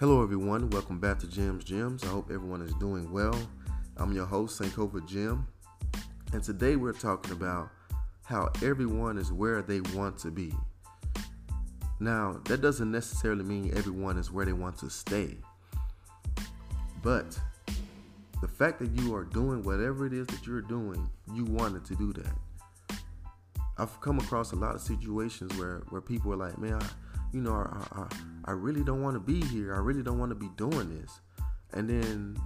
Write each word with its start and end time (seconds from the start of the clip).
Hello, 0.00 0.24
everyone. 0.24 0.70
Welcome 0.70 0.98
back 0.98 1.20
to 1.20 1.28
Jim's 1.28 1.62
Gems. 1.62 2.02
I 2.02 2.08
hope 2.08 2.28
everyone 2.28 2.60
is 2.62 2.74
doing 2.74 3.12
well. 3.12 3.38
I'm 3.96 4.12
your 4.12 4.26
host, 4.26 4.60
Sankofa 4.60 5.06
Jim, 5.06 5.46
and 6.32 6.42
today 6.42 6.74
we're 6.74 6.92
talking 6.92 7.30
about 7.30 7.70
how 8.24 8.50
everyone 8.60 9.18
is 9.18 9.30
where 9.30 9.62
they 9.62 9.80
want 9.94 10.18
to 10.18 10.32
be. 10.32 10.52
Now, 12.00 12.40
that 12.46 12.60
doesn't 12.60 12.90
necessarily 12.90 13.44
mean 13.44 13.70
everyone 13.76 14.18
is 14.18 14.32
where 14.32 14.44
they 14.44 14.52
want 14.52 14.76
to 14.78 14.90
stay, 14.90 15.36
but 17.00 17.38
the 18.40 18.48
fact 18.48 18.80
that 18.80 18.90
you 19.00 19.14
are 19.14 19.24
doing 19.24 19.62
whatever 19.62 20.06
it 20.06 20.12
is 20.12 20.26
that 20.26 20.44
you're 20.44 20.60
doing, 20.60 21.08
you 21.32 21.44
wanted 21.44 21.84
to 21.84 21.94
do 21.94 22.12
that. 22.14 22.98
I've 23.78 24.00
come 24.00 24.18
across 24.18 24.50
a 24.50 24.56
lot 24.56 24.74
of 24.74 24.80
situations 24.80 25.56
where, 25.56 25.82
where 25.90 26.00
people 26.00 26.32
are 26.32 26.36
like, 26.36 26.58
man, 26.58 26.82
I, 26.82 26.86
you 27.34 27.40
know, 27.40 27.52
I, 27.52 28.00
I, 28.00 28.06
I 28.44 28.52
really 28.52 28.84
don't 28.84 29.02
want 29.02 29.14
to 29.14 29.20
be 29.20 29.44
here. 29.48 29.74
I 29.74 29.78
really 29.78 30.04
don't 30.04 30.20
want 30.20 30.30
to 30.30 30.36
be 30.36 30.48
doing 30.56 31.00
this. 31.00 31.20
And 31.72 31.90
then 31.90 32.36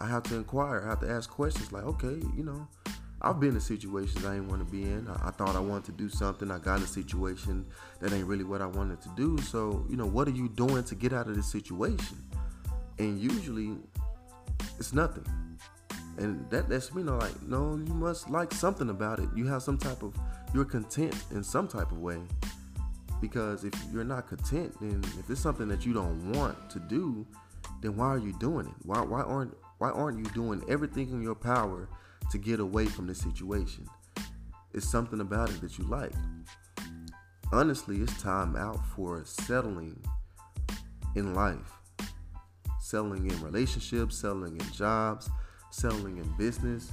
I 0.00 0.08
have 0.08 0.24
to 0.24 0.34
inquire. 0.34 0.82
I 0.84 0.88
have 0.90 1.00
to 1.00 1.08
ask 1.08 1.30
questions 1.30 1.70
like, 1.70 1.84
okay, 1.84 2.20
you 2.36 2.42
know, 2.42 2.66
I've 3.22 3.38
been 3.38 3.54
in 3.54 3.60
situations 3.60 4.24
I 4.24 4.34
didn't 4.34 4.48
want 4.48 4.66
to 4.66 4.70
be 4.70 4.82
in. 4.82 5.06
I, 5.08 5.28
I, 5.28 5.30
thought 5.30 5.54
I 5.54 5.60
wanted 5.60 5.84
to 5.84 5.92
do 5.92 6.08
something. 6.08 6.50
I 6.50 6.58
got 6.58 6.78
in 6.78 6.82
a 6.82 6.88
situation 6.88 7.64
that 8.00 8.12
ain't 8.12 8.26
really 8.26 8.42
what 8.42 8.60
I 8.60 8.66
wanted 8.66 9.00
to 9.02 9.08
do. 9.16 9.38
So, 9.38 9.86
you 9.88 9.96
know, 9.96 10.06
what 10.06 10.26
are 10.26 10.32
you 10.32 10.48
doing 10.48 10.82
to 10.84 10.94
get 10.96 11.12
out 11.12 11.28
of 11.28 11.36
this 11.36 11.50
situation? 11.50 12.18
And 12.98 13.20
usually 13.20 13.76
it's 14.78 14.92
nothing. 14.92 15.24
And 16.18 16.50
that 16.50 16.68
lets 16.68 16.92
me 16.92 17.04
know, 17.04 17.18
like, 17.18 17.42
no, 17.42 17.76
you 17.76 17.94
must 17.94 18.28
like 18.28 18.52
something 18.52 18.90
about 18.90 19.20
it. 19.20 19.28
You 19.36 19.46
have 19.46 19.62
some 19.62 19.78
type 19.78 20.02
of, 20.02 20.14
you're 20.52 20.64
content 20.64 21.14
in 21.30 21.44
some 21.44 21.68
type 21.68 21.92
of 21.92 21.98
way. 21.98 22.18
Because 23.20 23.64
if 23.64 23.72
you're 23.92 24.04
not 24.04 24.28
content, 24.28 24.74
then 24.80 25.02
if 25.18 25.30
it's 25.30 25.40
something 25.40 25.68
that 25.68 25.86
you 25.86 25.92
don't 25.92 26.32
want 26.32 26.70
to 26.70 26.78
do, 26.78 27.26
then 27.80 27.96
why 27.96 28.06
are 28.08 28.18
you 28.18 28.32
doing 28.38 28.66
it? 28.66 28.74
Why 28.82 29.00
why 29.00 29.22
aren't 29.22 29.54
why 29.78 29.90
aren't 29.90 30.18
you 30.18 30.24
doing 30.32 30.62
everything 30.68 31.10
in 31.10 31.22
your 31.22 31.34
power 31.34 31.88
to 32.30 32.38
get 32.38 32.60
away 32.60 32.86
from 32.86 33.06
this 33.06 33.20
situation? 33.20 33.86
It's 34.74 34.88
something 34.88 35.20
about 35.20 35.50
it 35.50 35.60
that 35.60 35.78
you 35.78 35.84
like. 35.84 36.12
Honestly, 37.52 37.98
it's 37.98 38.20
time 38.20 38.56
out 38.56 38.84
for 38.94 39.22
settling 39.24 39.98
in 41.14 41.34
life. 41.34 41.72
Settling 42.80 43.30
in 43.30 43.42
relationships, 43.42 44.18
settling 44.18 44.60
in 44.60 44.72
jobs, 44.72 45.30
settling 45.70 46.18
in 46.18 46.36
business, 46.36 46.92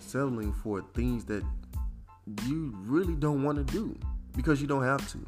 settling 0.00 0.52
for 0.52 0.84
things 0.94 1.24
that 1.24 1.42
you 2.46 2.74
really 2.82 3.14
don't 3.14 3.42
want 3.42 3.58
to 3.58 3.64
do 3.72 3.98
because 4.36 4.60
you 4.60 4.66
don't 4.66 4.84
have 4.84 5.10
to 5.10 5.18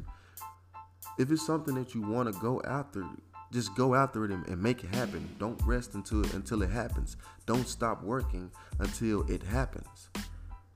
if 1.17 1.31
it's 1.31 1.45
something 1.45 1.75
that 1.75 1.95
you 1.95 2.01
want 2.01 2.33
to 2.33 2.39
go 2.39 2.61
after, 2.67 3.05
just 3.51 3.73
go 3.75 3.95
after 3.95 4.25
it 4.25 4.31
and, 4.31 4.45
and, 4.47 4.61
make 4.61 4.83
it 4.83 4.93
happen. 4.93 5.27
Don't 5.39 5.59
rest 5.65 5.93
until 5.95 6.23
until 6.35 6.61
it 6.61 6.69
happens. 6.69 7.15
Don't 7.45 7.67
stop 7.67 8.03
working 8.03 8.51
until 8.79 9.21
it 9.31 9.41
happens. 9.43 10.09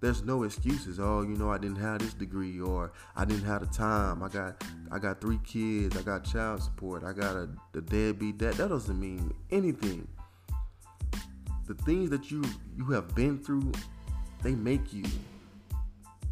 There's 0.01 0.23
no 0.23 0.43
excuses. 0.43 0.97
Oh, 0.97 1.23
you 1.23 1.35
know, 1.35 1.51
I 1.51 1.57
didn't 1.57 1.77
have 1.77 1.99
this 1.99 2.13
degree, 2.13 2.61
or 2.61 2.93
I 3.17 3.25
didn't 3.25 3.43
have 3.43 3.61
the 3.61 3.75
time. 3.75 4.23
I 4.23 4.29
got 4.29 4.63
I 4.91 4.99
got 4.99 5.19
three 5.19 5.39
kids. 5.43 5.97
I 5.97 6.03
got 6.03 6.23
child 6.23 6.63
support. 6.63 7.03
I 7.03 7.11
got 7.11 7.35
a 7.35 7.49
the 7.73 7.81
deadbeat 7.81 8.37
dad. 8.37 8.53
That 8.53 8.69
doesn't 8.69 8.99
mean 8.99 9.33
anything. 9.51 10.07
The 11.67 11.73
things 11.85 12.09
that 12.11 12.31
you 12.31 12.43
you 12.77 12.85
have 12.85 13.13
been 13.13 13.43
through, 13.43 13.73
they 14.41 14.55
make 14.55 14.93
you, 14.93 15.03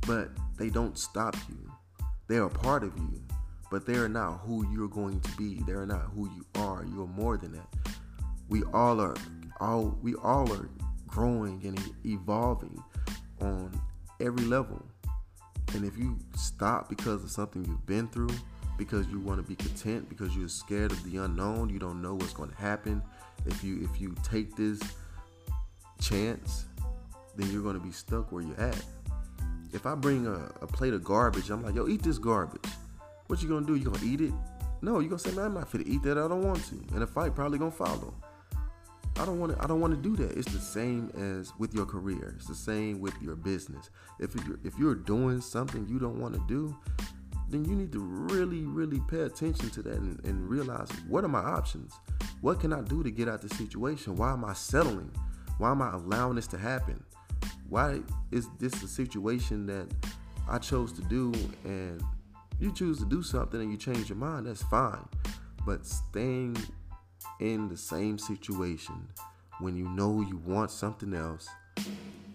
but 0.07 0.29
they 0.57 0.69
don't 0.69 0.97
stop 0.97 1.35
you. 1.49 1.71
They 2.29 2.37
are 2.37 2.49
part 2.49 2.83
of 2.83 2.97
you 2.97 3.21
but 3.69 3.85
they 3.85 3.95
are 3.95 4.09
not 4.09 4.39
who 4.39 4.65
you're 4.71 4.87
going 4.87 5.19
to 5.19 5.31
be. 5.37 5.61
They 5.65 5.73
are 5.73 5.85
not 5.85 6.09
who 6.15 6.29
you 6.29 6.45
are. 6.55 6.85
You're 6.85 7.07
more 7.07 7.37
than 7.37 7.51
that. 7.53 7.67
We 8.49 8.63
all 8.73 9.01
are 9.01 9.15
all 9.59 9.97
we 10.01 10.15
all 10.15 10.51
are 10.53 10.69
growing 11.07 11.61
and 11.65 11.79
evolving 12.05 12.81
on 13.41 13.79
every 14.19 14.45
level. 14.45 14.85
And 15.73 15.83
if 15.83 15.97
you 15.97 16.17
stop 16.35 16.89
because 16.89 17.23
of 17.23 17.31
something 17.31 17.65
you've 17.65 17.85
been 17.85 18.07
through, 18.07 18.29
because 18.77 19.07
you 19.07 19.19
want 19.19 19.39
to 19.39 19.43
be 19.43 19.55
content, 19.55 20.07
because 20.07 20.35
you're 20.35 20.47
scared 20.47 20.91
of 20.91 21.03
the 21.03 21.17
unknown, 21.17 21.69
you 21.69 21.79
don't 21.79 22.01
know 22.01 22.13
what's 22.13 22.33
going 22.33 22.49
to 22.49 22.55
happen. 22.55 23.01
If 23.45 23.63
you 23.63 23.81
if 23.83 23.99
you 23.99 24.15
take 24.23 24.55
this 24.55 24.79
chance, 25.99 26.65
then 27.35 27.51
you're 27.51 27.63
going 27.63 27.77
to 27.77 27.83
be 27.83 27.91
stuck 27.91 28.31
where 28.31 28.43
you're 28.43 28.59
at. 28.59 28.81
If 29.73 29.85
I 29.85 29.95
bring 29.95 30.25
a, 30.25 30.51
a 30.61 30.67
plate 30.67 30.93
of 30.93 31.03
garbage, 31.03 31.49
I'm 31.49 31.63
like, 31.63 31.75
yo, 31.75 31.87
eat 31.87 32.01
this 32.01 32.17
garbage. 32.17 32.69
What 33.27 33.41
you 33.41 33.49
gonna 33.49 33.65
do? 33.65 33.75
You 33.75 33.85
gonna 33.85 34.03
eat 34.03 34.21
it? 34.21 34.33
No, 34.81 34.99
you 34.99 35.09
gonna 35.09 35.19
say, 35.19 35.31
man, 35.31 35.45
I'm 35.45 35.53
not 35.55 35.69
fit 35.69 35.85
to 35.85 35.87
eat 35.87 36.03
that. 36.03 36.17
I 36.17 36.27
don't 36.27 36.43
want 36.43 36.63
to. 36.65 36.75
And 36.93 37.03
a 37.03 37.07
fight 37.07 37.35
probably 37.35 37.57
gonna 37.57 37.71
follow. 37.71 38.13
I 39.19 39.25
don't 39.25 39.39
want 39.39 39.55
to. 39.55 39.63
I 39.63 39.67
don't 39.67 39.81
want 39.81 39.95
to 39.95 40.01
do 40.09 40.15
that. 40.17 40.37
It's 40.37 40.51
the 40.51 40.59
same 40.59 41.11
as 41.17 41.51
with 41.57 41.73
your 41.73 41.85
career. 41.85 42.35
It's 42.37 42.47
the 42.47 42.55
same 42.55 42.99
with 42.99 43.19
your 43.21 43.35
business. 43.35 43.89
If 44.19 44.35
you're 44.35 44.59
if 44.63 44.77
you're 44.77 44.95
doing 44.95 45.41
something 45.41 45.87
you 45.87 45.97
don't 45.99 46.19
want 46.19 46.35
to 46.35 46.41
do, 46.47 46.75
then 47.49 47.65
you 47.65 47.75
need 47.75 47.91
to 47.93 47.99
really, 47.99 48.65
really 48.65 48.99
pay 49.07 49.21
attention 49.21 49.69
to 49.71 49.81
that 49.83 49.93
and, 49.93 50.23
and 50.25 50.47
realize 50.47 50.89
what 51.07 51.23
are 51.23 51.29
my 51.29 51.39
options? 51.39 51.93
What 52.41 52.59
can 52.59 52.73
I 52.73 52.81
do 52.81 53.03
to 53.03 53.09
get 53.09 53.27
out 53.27 53.43
of 53.43 53.49
the 53.49 53.55
situation? 53.55 54.15
Why 54.15 54.33
am 54.33 54.45
I 54.45 54.53
settling? 54.53 55.11
Why 55.57 55.71
am 55.71 55.81
I 55.81 55.93
allowing 55.93 56.35
this 56.35 56.47
to 56.47 56.57
happen? 56.57 57.03
Why 57.69 58.01
is 58.31 58.47
this 58.59 58.83
a 58.83 58.87
situation 58.87 59.65
that 59.67 59.87
I 60.47 60.59
chose 60.59 60.93
to 60.93 61.01
do 61.03 61.33
and 61.63 62.01
you 62.59 62.71
choose 62.71 62.99
to 62.99 63.05
do 63.05 63.21
something 63.21 63.61
and 63.61 63.71
you 63.71 63.77
change 63.77 64.09
your 64.09 64.17
mind, 64.17 64.47
that's 64.47 64.63
fine. 64.63 65.07
But 65.65 65.85
staying 65.85 66.57
in 67.39 67.69
the 67.69 67.77
same 67.77 68.17
situation 68.17 69.07
when 69.59 69.75
you 69.75 69.87
know 69.89 70.21
you 70.21 70.37
want 70.45 70.71
something 70.71 71.13
else 71.13 71.47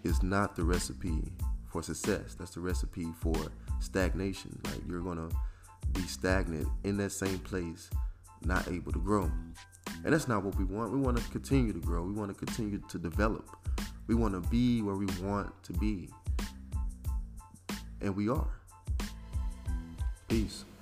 is 0.03 0.21
not 0.23 0.55
the 0.55 0.63
recipe 0.63 1.31
for 1.71 1.81
success. 1.81 2.35
That's 2.35 2.51
the 2.51 2.59
recipe 2.59 3.07
for 3.19 3.35
stagnation. 3.79 4.59
Like 4.65 4.81
you're 4.87 5.01
gonna 5.01 5.29
be 5.93 6.01
stagnant 6.01 6.67
in 6.83 6.97
that 6.97 7.11
same 7.11 7.39
place, 7.39 7.89
not 8.45 8.67
able 8.67 8.91
to 8.91 8.99
grow. 8.99 9.29
And 10.03 10.13
that's 10.13 10.27
not 10.27 10.43
what 10.43 10.55
we 10.55 10.65
want. 10.65 10.91
We 10.91 10.99
want 10.99 11.17
to 11.17 11.23
continue 11.31 11.73
to 11.73 11.79
grow. 11.79 12.03
We 12.03 12.13
want 12.13 12.37
to 12.37 12.45
continue 12.45 12.81
to 12.89 12.97
develop. 12.97 13.47
We 14.07 14.15
want 14.15 14.33
to 14.33 14.49
be 14.49 14.81
where 14.81 14.95
we 14.95 15.05
want 15.21 15.51
to 15.63 15.73
be. 15.73 16.09
And 18.01 18.15
we 18.15 18.27
are. 18.27 18.62
Peace. 20.33 20.72